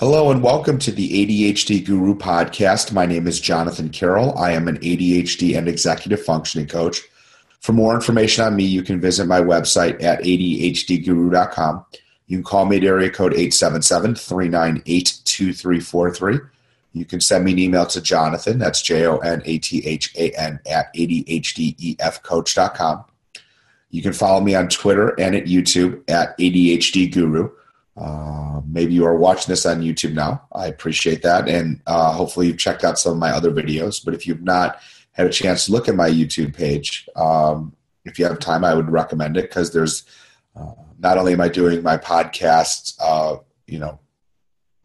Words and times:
Hello 0.00 0.30
and 0.30 0.42
welcome 0.42 0.78
to 0.78 0.90
the 0.90 1.52
ADHD 1.52 1.84
Guru 1.84 2.14
podcast. 2.14 2.90
My 2.90 3.04
name 3.04 3.26
is 3.26 3.38
Jonathan 3.38 3.90
Carroll. 3.90 4.34
I 4.38 4.52
am 4.52 4.66
an 4.66 4.78
ADHD 4.78 5.58
and 5.58 5.68
executive 5.68 6.24
functioning 6.24 6.66
coach. 6.66 7.02
For 7.60 7.74
more 7.74 7.94
information 7.94 8.42
on 8.42 8.56
me, 8.56 8.64
you 8.64 8.82
can 8.82 8.98
visit 8.98 9.26
my 9.26 9.42
website 9.42 10.02
at 10.02 10.22
ADHDguru.com. 10.22 11.84
You 12.28 12.38
can 12.38 12.44
call 12.44 12.64
me 12.64 12.78
at 12.78 12.84
area 12.84 13.10
code 13.10 13.34
877 13.34 14.14
398 14.14 15.18
2343. 15.26 16.38
You 16.94 17.04
can 17.04 17.20
send 17.20 17.44
me 17.44 17.52
an 17.52 17.58
email 17.58 17.84
to 17.84 18.00
Jonathan, 18.00 18.58
that's 18.58 18.80
J 18.80 19.06
O 19.06 19.18
N 19.18 19.42
A 19.44 19.58
T 19.58 19.86
H 19.86 20.16
A 20.16 20.30
N, 20.30 20.60
at 20.64 20.94
ADHDEFcoach.com. 20.94 23.04
You 23.90 24.00
can 24.00 24.14
follow 24.14 24.40
me 24.40 24.54
on 24.54 24.70
Twitter 24.70 25.10
and 25.20 25.36
at 25.36 25.44
YouTube 25.44 26.08
at 26.08 26.38
ADHD 26.38 27.12
Guru. 27.12 27.50
Uh, 28.00 28.62
maybe 28.66 28.94
you 28.94 29.04
are 29.04 29.16
watching 29.16 29.52
this 29.52 29.66
on 29.66 29.82
YouTube 29.82 30.14
now. 30.14 30.42
I 30.52 30.68
appreciate 30.68 31.22
that. 31.22 31.48
And 31.48 31.82
uh, 31.86 32.12
hopefully 32.12 32.46
you've 32.46 32.58
checked 32.58 32.82
out 32.82 32.98
some 32.98 33.12
of 33.12 33.18
my 33.18 33.30
other 33.30 33.50
videos. 33.50 34.02
But 34.02 34.14
if 34.14 34.26
you've 34.26 34.42
not 34.42 34.80
had 35.12 35.26
a 35.26 35.30
chance 35.30 35.66
to 35.66 35.72
look 35.72 35.86
at 35.86 35.94
my 35.94 36.08
YouTube 36.08 36.56
page, 36.56 37.06
um, 37.14 37.76
if 38.06 38.18
you 38.18 38.24
have 38.24 38.38
time, 38.38 38.64
I 38.64 38.74
would 38.74 38.90
recommend 38.90 39.36
it 39.36 39.42
because 39.42 39.72
there's 39.72 40.04
uh, 40.56 40.72
not 40.98 41.18
only 41.18 41.34
am 41.34 41.42
I 41.42 41.48
doing 41.48 41.82
my 41.82 41.98
podcast, 41.98 42.96
uh, 43.00 43.36
you 43.66 43.78
know, 43.78 44.00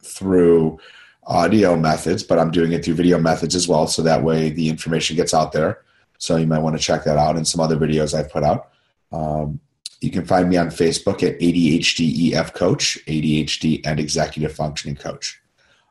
through 0.04 0.80
audio 1.24 1.78
methods, 1.78 2.22
but 2.22 2.38
I'm 2.38 2.52
doing 2.52 2.74
it 2.74 2.84
through 2.84 2.96
video 2.96 3.18
methods 3.18 3.56
as 3.56 3.68
well. 3.68 3.88
So 3.88 4.02
that 4.02 4.24
way 4.24 4.50
the 4.50 4.68
information 4.68 5.16
gets 5.16 5.34
out 5.34 5.54
there. 5.54 5.82
So 6.18 6.36
you 6.36 6.48
might 6.48 6.60
want 6.60 6.76
to 6.76 6.84
check 6.84 7.06
that 7.06 7.18
out 7.18 7.38
and 7.38 7.48
some 7.48 7.62
other 7.62 7.78
videos 7.78 8.14
I've 8.14 8.30
put 8.30 8.44
out. 8.44 8.72
Um, 9.12 9.62
you 10.02 10.12
can 10.12 10.26
find 10.26 10.50
me 10.50 10.58
on 10.58 10.68
Facebook 10.68 11.24
at 11.24 11.40
ADHDEF 11.40 12.54
Coach, 12.54 13.00
ADHD 13.08 13.86
and 13.86 14.00
Executive 14.00 14.54
Functioning 14.54 14.96
Coach. 14.96 15.42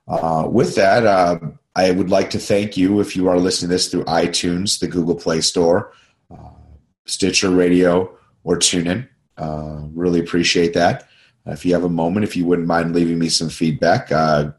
Uh, 0.07 0.47
with 0.51 0.75
that, 0.75 1.07
uh, 1.07 1.39
I 1.75 1.91
would 1.91 2.11
like 2.11 2.31
to 2.31 2.39
thank 2.39 2.77
you 2.77 3.01
if 3.01 3.17
you 3.17 3.29
are 3.29 3.39
listening 3.39 3.71
to 3.71 3.75
this 3.75 3.89
through 3.89 4.05
iTunes, 4.05 4.79
the 4.79 4.87
Google 4.87 5.15
Play 5.15 5.41
Store, 5.41 5.93
uh, 6.31 6.51
Stitcher 7.07 7.51
Radio, 7.51 8.17
or 8.45 8.59
TuneIn. 8.59 9.09
Uh, 9.37 9.81
really 9.93 10.21
appreciate 10.21 10.75
that. 10.75 11.09
if 11.47 11.65
you 11.65 11.75
have 11.75 11.85
a 11.85 11.89
moment, 11.89 12.25
if 12.25 12.37
you 12.37 12.47
wouldn't 12.47 12.69
mind 12.69 12.95
leaving 12.95 13.19
me 13.19 13.29
some 13.29 13.49
feedback, 13.49 14.11
uh, 14.13 14.51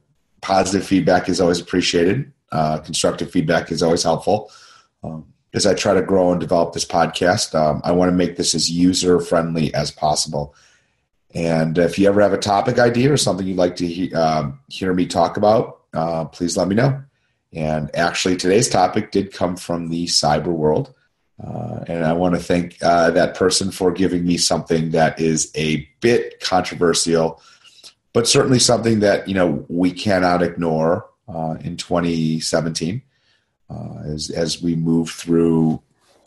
positive 0.41 0.85
feedback 0.85 1.29
is 1.29 1.41
always 1.41 1.59
appreciated. 1.59 2.31
Uh, 2.51 2.77
constructive 2.79 3.31
feedback 3.31 3.71
is 3.71 3.81
always 3.81 4.03
helpful. 4.03 4.51
Um, 5.03 5.25
as 5.55 5.65
I 5.65 5.73
try 5.73 5.93
to 5.93 6.01
grow 6.01 6.31
and 6.31 6.39
develop 6.39 6.73
this 6.73 6.85
podcast, 6.85 7.55
um, 7.55 7.81
I 7.83 7.93
want 7.93 8.09
to 8.09 8.15
make 8.15 8.35
this 8.35 8.53
as 8.53 8.69
user 8.69 9.19
friendly 9.21 9.73
as 9.73 9.89
possible. 9.89 10.53
And 11.33 11.77
if 11.77 11.97
you 11.97 12.07
ever 12.09 12.21
have 12.21 12.33
a 12.33 12.37
topic 12.37 12.77
idea 12.77 13.11
or 13.11 13.17
something 13.17 13.47
you'd 13.47 13.57
like 13.57 13.77
to 13.77 13.87
he- 13.87 14.13
uh, 14.13 14.51
hear 14.67 14.93
me 14.93 15.05
talk 15.05 15.37
about, 15.37 15.81
uh, 15.93 16.25
please 16.25 16.57
let 16.57 16.67
me 16.67 16.75
know. 16.75 17.01
And 17.53 17.89
actually, 17.95 18.35
today's 18.35 18.67
topic 18.67 19.11
did 19.11 19.31
come 19.31 19.55
from 19.55 19.87
the 19.87 20.07
cyber 20.07 20.47
world. 20.47 20.93
Uh, 21.41 21.83
and 21.87 22.05
I 22.05 22.13
want 22.13 22.35
to 22.35 22.41
thank 22.41 22.77
uh, 22.81 23.11
that 23.11 23.35
person 23.35 23.71
for 23.71 23.91
giving 23.91 24.25
me 24.25 24.37
something 24.37 24.91
that 24.91 25.19
is 25.19 25.51
a 25.55 25.87
bit 26.01 26.41
controversial, 26.41 27.41
but 28.13 28.27
certainly 28.27 28.59
something 28.59 28.99
that 28.99 29.27
you 29.27 29.33
know 29.33 29.65
we 29.69 29.91
cannot 29.91 30.41
ignore 30.41 31.09
uh, 31.27 31.57
in 31.61 31.75
2017 31.75 33.01
uh, 33.69 33.99
as 34.05 34.29
as 34.29 34.61
we 34.61 34.75
move 34.75 35.09
through 35.09 35.81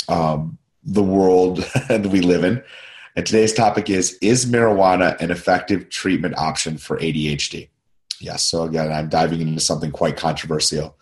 um, 0.08 0.58
the 0.82 1.02
world 1.02 1.58
that 1.88 2.06
we 2.06 2.20
live 2.20 2.44
in. 2.44 2.62
And 3.16 3.26
today's 3.26 3.52
topic 3.52 3.90
is 3.90 4.16
Is 4.20 4.46
marijuana 4.46 5.18
an 5.20 5.30
effective 5.30 5.88
treatment 5.90 6.38
option 6.38 6.78
for 6.78 6.98
ADHD? 6.98 7.68
Yes, 8.20 8.44
so 8.44 8.62
again, 8.62 8.92
I'm 8.92 9.08
diving 9.08 9.40
into 9.40 9.60
something 9.60 9.90
quite 9.90 10.16
controversial. 10.16 10.96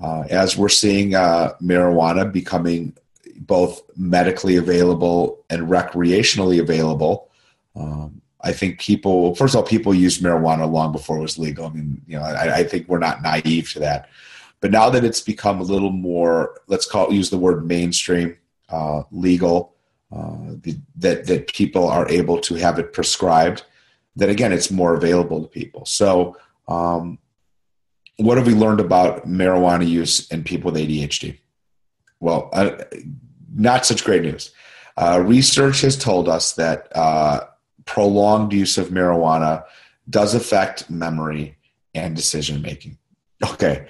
Uh, 0.00 0.24
as 0.30 0.56
we're 0.56 0.68
seeing 0.68 1.14
uh, 1.14 1.52
marijuana 1.62 2.30
becoming 2.30 2.96
both 3.36 3.82
medically 3.96 4.56
available 4.56 5.44
and 5.50 5.68
recreationally 5.68 6.60
available, 6.60 7.28
um, 7.76 8.20
I 8.42 8.52
think 8.52 8.80
people, 8.80 9.34
first 9.34 9.54
of 9.54 9.58
all, 9.58 9.66
people 9.66 9.94
used 9.94 10.22
marijuana 10.22 10.70
long 10.70 10.92
before 10.92 11.18
it 11.18 11.22
was 11.22 11.38
legal. 11.38 11.66
I 11.66 11.70
mean, 11.70 12.00
you 12.06 12.18
know, 12.18 12.24
I, 12.24 12.56
I 12.56 12.64
think 12.64 12.88
we're 12.88 12.98
not 12.98 13.22
naive 13.22 13.70
to 13.72 13.80
that. 13.80 14.08
But 14.60 14.70
now 14.70 14.90
that 14.90 15.04
it's 15.04 15.20
become 15.20 15.60
a 15.60 15.64
little 15.64 15.90
more, 15.90 16.60
let's 16.66 16.86
call 16.86 17.08
it, 17.08 17.14
use 17.14 17.30
the 17.30 17.38
word 17.38 17.66
mainstream, 17.66 18.36
uh, 18.68 19.02
legal, 19.10 19.74
uh, 20.12 20.54
the, 20.60 20.76
that 20.96 21.26
that 21.26 21.52
people 21.52 21.88
are 21.88 22.08
able 22.08 22.40
to 22.40 22.56
have 22.56 22.78
it 22.78 22.92
prescribed, 22.92 23.64
that 24.16 24.28
again, 24.28 24.52
it's 24.52 24.70
more 24.70 24.94
available 24.94 25.40
to 25.42 25.48
people. 25.48 25.86
So, 25.86 26.36
um, 26.68 27.18
what 28.16 28.36
have 28.36 28.46
we 28.46 28.54
learned 28.54 28.80
about 28.80 29.26
marijuana 29.26 29.88
use 29.88 30.28
in 30.28 30.44
people 30.44 30.72
with 30.72 30.80
ADHD? 30.80 31.38
Well, 32.18 32.50
uh, 32.52 32.72
not 33.54 33.86
such 33.86 34.04
great 34.04 34.22
news. 34.22 34.50
Uh, 34.96 35.22
research 35.24 35.80
has 35.80 35.96
told 35.96 36.28
us 36.28 36.52
that 36.54 36.94
uh, 36.94 37.44
prolonged 37.86 38.52
use 38.52 38.76
of 38.76 38.88
marijuana 38.88 39.64
does 40.10 40.34
affect 40.34 40.90
memory 40.90 41.56
and 41.94 42.14
decision 42.14 42.60
making. 42.60 42.98
Okay, 43.42 43.86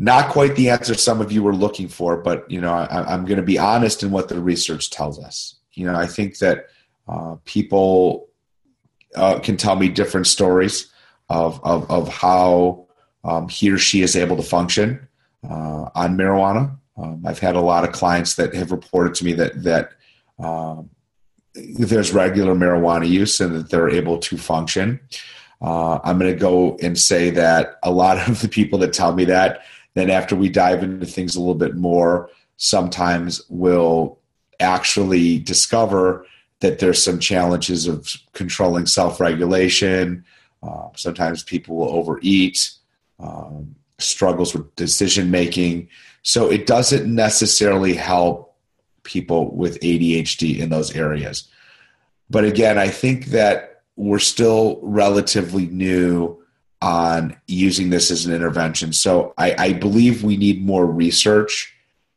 not 0.00 0.30
quite 0.30 0.54
the 0.54 0.70
answer 0.70 0.94
some 0.94 1.20
of 1.20 1.32
you 1.32 1.42
were 1.42 1.54
looking 1.54 1.88
for, 1.88 2.16
but 2.16 2.48
you 2.48 2.60
know, 2.60 2.72
I, 2.72 3.12
am 3.12 3.24
going 3.24 3.38
to 3.38 3.42
be 3.42 3.58
honest 3.58 4.04
in 4.04 4.12
what 4.12 4.28
the 4.28 4.40
research 4.40 4.90
tells 4.90 5.18
us. 5.18 5.56
You 5.72 5.86
know, 5.86 5.94
I 5.94 6.06
think 6.06 6.38
that 6.38 6.66
uh, 7.08 7.34
people 7.44 8.28
uh, 9.16 9.40
can 9.40 9.56
tell 9.56 9.74
me 9.74 9.88
different 9.88 10.28
stories 10.28 10.92
of 11.28 11.60
of, 11.64 11.90
of 11.90 12.08
how 12.08 12.86
um, 13.24 13.48
he 13.48 13.72
or 13.72 13.78
she 13.78 14.02
is 14.02 14.14
able 14.14 14.36
to 14.36 14.42
function 14.42 15.08
uh, 15.42 15.90
on 15.96 16.16
marijuana. 16.16 16.78
Um, 16.96 17.24
I've 17.26 17.40
had 17.40 17.56
a 17.56 17.60
lot 17.60 17.82
of 17.82 17.90
clients 17.90 18.36
that 18.36 18.54
have 18.54 18.70
reported 18.70 19.14
to 19.16 19.24
me 19.24 19.32
that 19.32 19.64
that 19.64 19.92
um, 20.38 20.90
there's 21.54 22.12
regular 22.12 22.54
marijuana 22.54 23.08
use 23.08 23.40
and 23.40 23.52
that 23.56 23.70
they're 23.70 23.90
able 23.90 24.18
to 24.18 24.38
function. 24.38 25.00
Uh, 25.60 25.98
I'm 26.04 26.20
going 26.20 26.32
to 26.32 26.38
go 26.38 26.76
and 26.80 26.96
say 26.96 27.30
that 27.30 27.78
a 27.82 27.90
lot 27.90 28.16
of 28.28 28.40
the 28.42 28.48
people 28.48 28.78
that 28.78 28.92
tell 28.92 29.12
me 29.12 29.24
that 29.24 29.62
then 29.98 30.10
after 30.10 30.36
we 30.36 30.48
dive 30.48 30.82
into 30.82 31.06
things 31.06 31.34
a 31.34 31.40
little 31.40 31.54
bit 31.54 31.76
more, 31.76 32.30
sometimes 32.56 33.42
we'll 33.48 34.18
actually 34.60 35.38
discover 35.38 36.26
that 36.60 36.78
there's 36.78 37.02
some 37.02 37.18
challenges 37.18 37.86
of 37.86 38.12
controlling 38.32 38.86
self-regulation. 38.86 40.24
Uh, 40.62 40.88
sometimes 40.96 41.42
people 41.42 41.76
will 41.76 41.90
overeat, 41.90 42.70
um, 43.20 43.74
struggles 43.98 44.54
with 44.54 44.74
decision 44.76 45.30
making. 45.30 45.88
So 46.22 46.50
it 46.50 46.66
doesn't 46.66 47.12
necessarily 47.12 47.94
help 47.94 48.56
people 49.04 49.54
with 49.54 49.80
ADHD 49.80 50.58
in 50.58 50.68
those 50.68 50.94
areas. 50.94 51.48
But 52.28 52.44
again, 52.44 52.78
I 52.78 52.88
think 52.88 53.26
that 53.26 53.82
we're 53.96 54.18
still 54.18 54.78
relatively 54.82 55.66
new 55.66 56.37
on 56.80 57.36
using 57.46 57.90
this 57.90 58.10
as 58.10 58.26
an 58.26 58.34
intervention. 58.34 58.92
So 58.92 59.34
I, 59.36 59.54
I 59.58 59.72
believe 59.72 60.22
we 60.22 60.36
need 60.36 60.64
more 60.64 60.86
research 60.86 61.74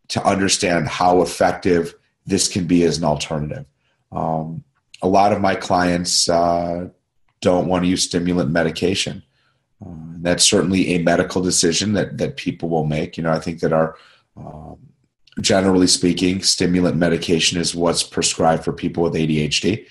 to 0.10 0.24
understand 0.24 0.88
how 0.88 1.22
effective 1.22 1.96
this 2.26 2.48
can 2.48 2.66
be 2.66 2.84
as 2.84 2.98
an 2.98 3.04
alternative. 3.04 3.66
Um, 4.12 4.64
a 5.02 5.08
lot 5.08 5.34
of 5.34 5.42
my 5.42 5.56
clients 5.56 6.30
uh, 6.30 6.90
don't 7.40 7.68
want 7.68 7.84
to 7.84 7.90
use 7.90 8.04
stimulant 8.04 8.52
medication. 8.52 9.24
Uh, 9.84 9.90
that's 10.18 10.44
certainly 10.44 10.94
a 10.94 11.02
medical 11.02 11.42
decision 11.42 11.94
that 11.94 12.20
that 12.20 12.38
people 12.38 12.70
will 12.70 12.86
make. 12.86 13.18
You 13.18 13.24
know, 13.24 13.32
I 13.32 13.40
think 13.40 13.62
that 13.62 13.74
our 13.74 13.96
um, 14.38 14.78
generally 15.40 15.88
speaking, 15.88 16.44
stimulant 16.44 16.98
medication 16.98 17.60
is 17.60 17.74
what's 17.74 18.04
prescribed 18.04 18.64
for 18.64 18.74
people 18.74 19.04
with 19.04 19.14
ADHD. 19.14 19.88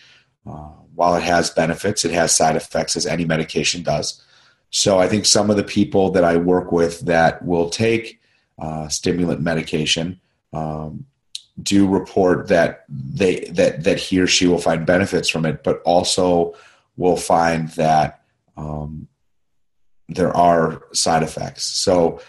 Uh, 0.46 0.70
while 0.94 1.16
it 1.16 1.22
has 1.22 1.50
benefits, 1.50 2.04
it 2.04 2.12
has 2.12 2.34
side 2.34 2.56
effects, 2.56 2.94
as 2.94 3.06
any 3.06 3.24
medication 3.24 3.82
does. 3.82 4.22
So 4.70 4.98
I 4.98 5.08
think 5.08 5.26
some 5.26 5.50
of 5.50 5.56
the 5.56 5.64
people 5.64 6.10
that 6.12 6.24
I 6.24 6.36
work 6.36 6.72
with 6.72 7.00
that 7.00 7.44
will 7.44 7.68
take 7.70 8.20
uh, 8.58 8.88
stimulant 8.88 9.40
medication 9.40 10.20
um, 10.52 11.06
do 11.60 11.86
report 11.88 12.48
that 12.48 12.84
they 12.88 13.40
that 13.50 13.84
that 13.84 13.98
he 13.98 14.20
or 14.20 14.26
she 14.26 14.46
will 14.46 14.58
find 14.58 14.86
benefits 14.86 15.28
from 15.28 15.44
it, 15.44 15.62
but 15.62 15.82
also 15.82 16.54
will 16.96 17.16
find 17.16 17.68
that 17.70 18.22
um, 18.56 19.08
there 20.08 20.34
are 20.36 20.82
side 20.92 21.22
effects. 21.22 21.64
So 21.64 22.20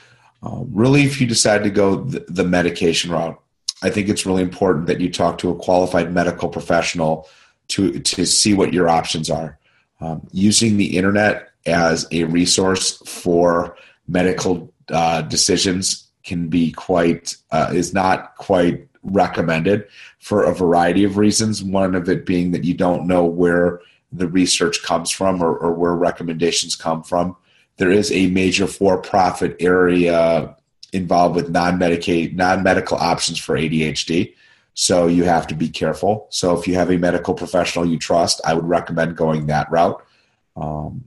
uh, 0.43 0.61
really, 0.71 1.03
if 1.03 1.21
you 1.21 1.27
decide 1.27 1.63
to 1.63 1.69
go 1.69 2.03
the, 2.03 2.25
the 2.27 2.43
medication 2.43 3.11
route, 3.11 3.39
I 3.83 3.89
think 3.89 4.09
it's 4.09 4.25
really 4.25 4.43
important 4.43 4.87
that 4.87 4.99
you 4.99 5.11
talk 5.11 5.37
to 5.39 5.49
a 5.49 5.55
qualified 5.55 6.11
medical 6.13 6.49
professional 6.49 7.27
to 7.69 7.99
to 7.99 8.25
see 8.25 8.53
what 8.53 8.73
your 8.73 8.89
options 8.89 9.29
are. 9.29 9.59
Um, 9.99 10.27
using 10.31 10.77
the 10.77 10.97
internet 10.97 11.50
as 11.65 12.07
a 12.11 12.23
resource 12.25 12.97
for 13.05 13.75
medical 14.07 14.73
uh, 14.89 15.21
decisions 15.21 16.09
can 16.23 16.49
be 16.49 16.71
quite 16.71 17.35
uh, 17.51 17.71
is 17.73 17.93
not 17.93 18.35
quite 18.37 18.87
recommended 19.03 19.87
for 20.19 20.43
a 20.43 20.53
variety 20.53 21.03
of 21.03 21.17
reasons. 21.17 21.63
One 21.63 21.95
of 21.95 22.07
it 22.09 22.25
being 22.25 22.51
that 22.51 22.63
you 22.63 22.73
don't 22.73 23.07
know 23.07 23.25
where 23.25 23.81
the 24.11 24.27
research 24.27 24.83
comes 24.83 25.09
from 25.09 25.41
or, 25.41 25.55
or 25.55 25.73
where 25.73 25.93
recommendations 25.95 26.75
come 26.75 27.03
from. 27.03 27.35
there 27.77 27.89
is 27.89 28.11
a 28.11 28.27
major 28.27 28.67
for-profit 28.67 29.55
area 29.59 30.55
involved 30.93 31.35
with 31.35 31.49
non-medicaid, 31.49 32.35
non-medical 32.35 32.97
options 32.97 33.39
for 33.39 33.55
ADHD. 33.55 34.35
So 34.73 35.07
you 35.07 35.23
have 35.23 35.47
to 35.47 35.55
be 35.55 35.69
careful. 35.69 36.27
So 36.29 36.57
if 36.57 36.67
you 36.67 36.75
have 36.75 36.91
a 36.91 36.97
medical 36.97 37.33
professional 37.33 37.85
you 37.85 37.97
trust, 37.97 38.41
I 38.45 38.53
would 38.53 38.67
recommend 38.67 39.17
going 39.17 39.47
that 39.47 39.71
route. 39.71 40.03
Um, 40.55 41.05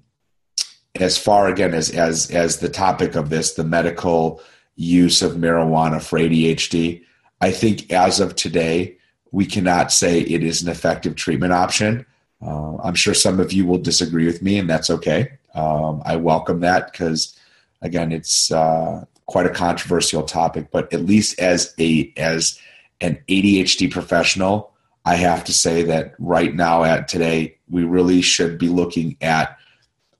as 1.00 1.19
far 1.19 1.49
again 1.49 1.75
as 1.75 1.91
as 1.91 2.31
as 2.31 2.58
the 2.58 2.69
topic 2.69 3.14
of 3.14 3.31
this, 3.31 3.55
the 3.55 3.64
medical 3.64 4.41
use 4.76 5.23
of 5.23 5.32
marijuana 5.32 6.02
for 6.02 6.19
ADHD, 6.19 7.02
I 7.41 7.50
think 7.50 7.93
as 7.93 8.20
of 8.20 8.37
today, 8.37 8.96
we 9.32 9.46
cannot 9.46 9.93
say 9.93 10.20
it 10.20 10.43
is 10.43 10.62
an 10.62 10.69
effective 10.69 11.17
treatment 11.17 11.52
option. 11.52 12.06
Uh, 12.41 12.76
I'm 12.79 12.94
sure 12.94 13.14
some 13.14 13.41
of 13.41 13.52
you 13.52 13.67
will 13.67 13.79
disagree 13.79 14.26
with 14.26 14.43
me, 14.43 14.58
and 14.58 14.69
that's 14.69 14.91
okay. 14.91 15.32
Um, 15.55 16.02
I 16.05 16.17
welcome 16.17 16.61
that 16.61 16.93
because, 16.93 17.38
again, 17.82 18.12
it's 18.12 18.50
uh, 18.52 19.05
quite 19.26 19.46
a 19.46 19.50
controversial 19.50 20.23
topic. 20.23 20.69
But 20.70 20.93
at 20.93 21.05
least 21.05 21.38
as 21.41 21.75
a 21.79 22.12
as 22.17 22.58
an 23.00 23.19
ADHD 23.29 23.91
professional, 23.91 24.73
I 25.05 25.17
have 25.17 25.44
to 25.44 25.52
say 25.52 25.82
that 25.82 26.14
right 26.19 26.55
now, 26.55 26.85
at 26.85 27.08
today, 27.08 27.58
we 27.69 27.82
really 27.82 28.23
should 28.23 28.58
be 28.58 28.69
looking 28.69 29.17
at 29.20 29.58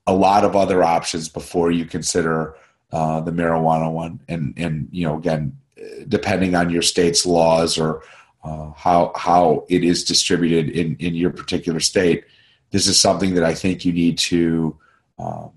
a 0.07 0.13
lot 0.13 0.43
of 0.43 0.55
other 0.55 0.83
options 0.83 1.29
before 1.29 1.71
you 1.71 1.85
consider 1.85 2.55
uh, 2.91 3.21
the 3.21 3.31
marijuana 3.31 3.91
one. 3.91 4.21
And 4.27 4.53
and 4.57 4.87
you 4.91 5.05
know, 5.07 5.17
again, 5.17 5.57
depending 6.07 6.55
on 6.55 6.69
your 6.69 6.81
state's 6.81 7.25
laws 7.25 7.77
or 7.77 8.03
uh, 8.43 8.71
how 8.71 9.11
how 9.15 9.65
it 9.69 9.83
is 9.83 10.03
distributed 10.03 10.69
in 10.69 10.95
in 10.99 11.15
your 11.15 11.31
particular 11.31 11.79
state, 11.79 12.25
this 12.71 12.87
is 12.87 12.99
something 12.99 13.33
that 13.35 13.43
I 13.43 13.53
think 13.53 13.85
you 13.85 13.93
need 13.93 14.17
to 14.19 14.77
um, 15.17 15.51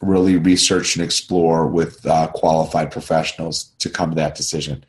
really 0.00 0.36
research 0.36 0.96
and 0.96 1.04
explore 1.04 1.66
with 1.66 2.04
uh, 2.06 2.28
qualified 2.28 2.90
professionals 2.90 3.72
to 3.78 3.88
come 3.88 4.10
to 4.10 4.16
that 4.16 4.34
decision. 4.34 4.84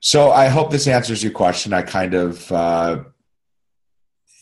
So 0.00 0.30
I 0.30 0.46
hope 0.46 0.70
this 0.70 0.86
answers 0.86 1.22
your 1.22 1.32
question. 1.32 1.72
I 1.72 1.82
kind 1.82 2.14
of 2.14 2.50
uh, 2.52 3.02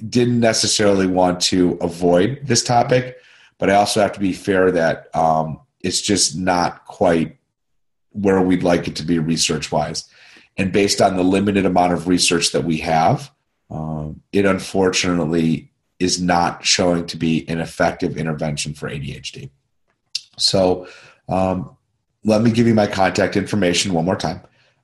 didn't 0.08 0.40
necessarily 0.40 1.06
want 1.06 1.40
to 1.40 1.78
avoid 1.80 2.40
this 2.44 2.62
topic, 2.62 3.16
but 3.58 3.70
I 3.70 3.74
also 3.74 4.00
have 4.00 4.12
to 4.12 4.20
be 4.20 4.32
fair 4.32 4.70
that 4.72 5.14
um, 5.14 5.60
it's 5.80 6.00
just 6.00 6.36
not 6.36 6.84
quite 6.86 7.36
where 8.10 8.40
we'd 8.40 8.62
like 8.62 8.88
it 8.88 8.96
to 8.96 9.04
be 9.04 9.18
research 9.18 9.70
wise. 9.70 10.08
And 10.56 10.72
based 10.72 11.00
on 11.00 11.16
the 11.16 11.24
limited 11.24 11.66
amount 11.66 11.92
of 11.92 12.08
research 12.08 12.52
that 12.52 12.64
we 12.64 12.78
have, 12.78 13.30
um, 13.70 14.22
it 14.32 14.46
unfortunately 14.46 15.70
is 15.98 16.20
not 16.20 16.64
showing 16.64 17.06
to 17.06 17.16
be 17.16 17.48
an 17.48 17.60
effective 17.60 18.16
intervention 18.16 18.74
for 18.74 18.88
ADHD. 18.88 19.50
So 20.38 20.86
um, 21.28 21.76
let 22.24 22.42
me 22.42 22.50
give 22.50 22.66
you 22.66 22.74
my 22.74 22.86
contact 22.86 23.36
information 23.36 23.92
one 23.92 24.04
more 24.04 24.16
time. 24.16 24.40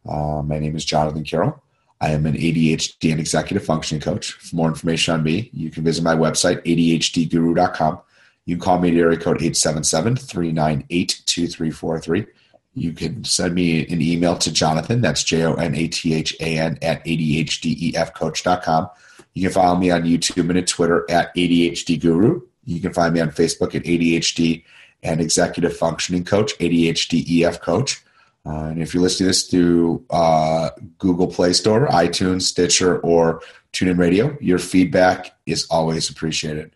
Uh, 0.09 0.43
my 0.43 0.59
name 0.59 0.77
is 0.77 0.85
Jonathan 0.85 1.25
Carroll. 1.25 1.63
I 2.01 2.11
am 2.11 2.27
an 2.27 2.35
ADHD 2.35 3.13
and 3.13 3.21
executive 3.21 3.65
functioning 3.65 4.01
coach. 4.01 4.33
For 4.33 4.57
more 4.57 4.69
information 4.69 5.15
on 5.15 5.23
me, 5.23 5.51
you 5.53 5.71
can 5.71 5.85
visit 5.85 6.03
my 6.03 6.17
website, 6.17 6.63
ADHDguru.com. 6.65 8.01
You 8.44 8.56
can 8.56 8.62
call 8.62 8.79
me 8.79 8.91
at 8.91 8.97
area 8.97 9.19
code 9.19 9.37
877 9.37 10.17
398 10.17 11.23
2343. 11.27 12.27
You 12.75 12.93
can 12.93 13.23
send 13.25 13.55
me 13.55 13.87
an 13.89 14.00
email 14.00 14.37
to 14.39 14.53
Jonathan, 14.53 15.00
that's 15.00 15.23
J 15.23 15.44
O 15.44 15.55
N 15.55 15.75
A 15.75 15.89
T 15.89 16.15
H 16.15 16.35
A 16.41 16.59
N, 16.59 16.79
at 16.83 17.05
ADHDEFcoach.com. 17.05 18.89
You 19.35 19.43
can 19.43 19.53
follow 19.53 19.79
me 19.79 19.91
on 19.91 20.03
YouTube 20.03 20.49
and 20.49 20.59
at 20.59 20.67
Twitter 20.67 21.05
at 21.11 21.35
ADHD 21.35 22.00
Guru. 22.00 22.43
You 22.65 22.81
can 22.81 22.93
find 22.93 23.15
me 23.15 23.21
on 23.21 23.31
Facebook 23.31 23.75
at 23.75 23.83
ADHD 23.83 24.65
and 25.03 25.21
Executive 25.21 25.77
Functioning 25.77 26.25
Coach, 26.25 26.56
ADHD 26.59 27.43
EF 27.43 27.61
Coach. 27.61 28.03
Uh, 28.44 28.65
and 28.65 28.83
if 28.83 28.93
you're 28.93 29.03
listening 29.03 29.27
to 29.27 29.31
this 29.31 29.47
through 29.47 30.05
uh, 30.11 30.71
Google 30.99 31.29
Play 31.29 31.53
Store, 31.53 31.87
iTunes, 31.89 32.43
Stitcher, 32.43 32.99
or 33.00 33.41
TuneIn 33.73 33.99
Radio, 33.99 34.37
your 34.41 34.59
feedback 34.59 35.37
is 35.47 35.67
always 35.71 36.11
appreciated. 36.11 36.75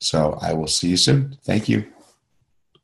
So 0.00 0.38
I 0.40 0.52
will 0.52 0.66
see 0.66 0.88
you 0.88 0.96
soon. 0.96 1.36
Thank 1.44 1.68
you. 1.68 1.86